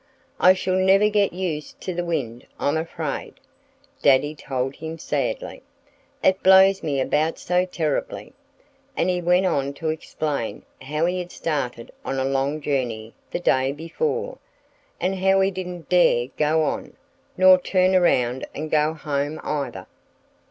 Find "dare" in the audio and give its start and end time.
15.87-16.29